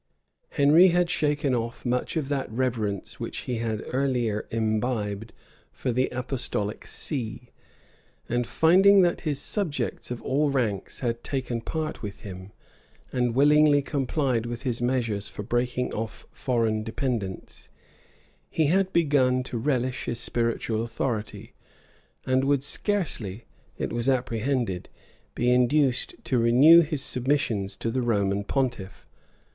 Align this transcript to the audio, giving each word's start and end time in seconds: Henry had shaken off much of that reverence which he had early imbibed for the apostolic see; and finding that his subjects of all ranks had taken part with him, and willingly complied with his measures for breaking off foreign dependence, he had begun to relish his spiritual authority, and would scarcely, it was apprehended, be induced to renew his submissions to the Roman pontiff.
Henry 0.49 0.87
had 0.87 1.11
shaken 1.11 1.53
off 1.53 1.85
much 1.85 2.17
of 2.17 2.27
that 2.27 2.51
reverence 2.51 3.19
which 3.19 3.41
he 3.41 3.57
had 3.57 3.83
early 3.93 4.29
imbibed 4.49 5.31
for 5.71 5.91
the 5.91 6.09
apostolic 6.09 6.87
see; 6.87 7.51
and 8.27 8.47
finding 8.47 9.03
that 9.03 9.21
his 9.21 9.39
subjects 9.39 10.09
of 10.09 10.19
all 10.23 10.49
ranks 10.49 11.01
had 11.01 11.23
taken 11.23 11.61
part 11.61 12.01
with 12.01 12.21
him, 12.21 12.51
and 13.11 13.35
willingly 13.35 13.83
complied 13.83 14.47
with 14.47 14.63
his 14.63 14.81
measures 14.81 15.29
for 15.29 15.43
breaking 15.43 15.93
off 15.93 16.25
foreign 16.31 16.81
dependence, 16.83 17.69
he 18.49 18.65
had 18.65 18.91
begun 18.91 19.43
to 19.43 19.55
relish 19.55 20.05
his 20.05 20.19
spiritual 20.19 20.81
authority, 20.81 21.53
and 22.25 22.43
would 22.43 22.63
scarcely, 22.63 23.45
it 23.77 23.93
was 23.93 24.09
apprehended, 24.09 24.89
be 25.35 25.51
induced 25.53 26.15
to 26.23 26.39
renew 26.39 26.81
his 26.81 27.03
submissions 27.03 27.75
to 27.77 27.91
the 27.91 28.01
Roman 28.01 28.43
pontiff. 28.43 29.05